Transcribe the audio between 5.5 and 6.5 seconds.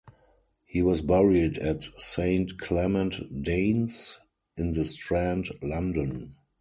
London.